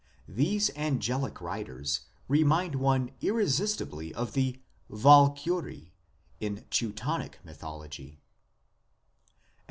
[0.33, 5.91] These angelic riders remind one irresistibly of the Walkure
[6.39, 8.19] in Teutonic Mythology.